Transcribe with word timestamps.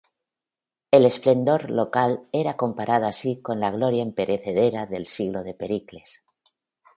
El 0.89 1.05
esplendor 1.05 1.69
local 1.69 2.27
era 2.31 2.57
comparado 2.57 3.05
así 3.05 3.39
con 3.39 3.59
la 3.59 3.69
gloria 3.69 4.01
imperecedera 4.01 4.87
del 4.87 5.05
siglo 5.05 5.43
de 5.43 5.53
Pericles. 5.53 6.23